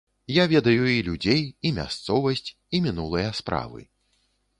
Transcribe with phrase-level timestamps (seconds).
[0.35, 3.85] Я ведаю і людзей, і мясцовасць, і мінулыя справы.